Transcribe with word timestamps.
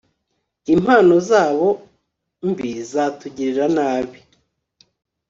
Impano 0.73 1.15
zabo 1.29 1.69
mbi 2.49 2.71
zatugirira 2.91 3.65
nabi 3.75 4.19